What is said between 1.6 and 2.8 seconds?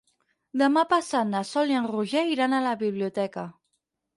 i en Roger iran a la